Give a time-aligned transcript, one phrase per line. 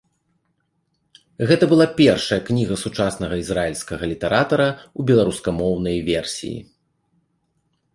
[1.51, 6.59] Гэта была першая кніга сучаснага ізраільскага літаратара ў беларускамоўнай версіі.